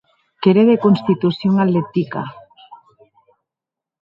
[0.41, 2.23] Qu'ère de constitucion atletica.